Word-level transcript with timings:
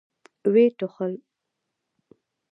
ويې 0.51 0.65
ټوخل. 0.77 1.13